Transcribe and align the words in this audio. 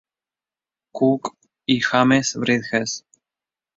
Cook 0.93 1.37
y 1.67 1.79
James 1.79 2.35
Bridges. 2.35 3.05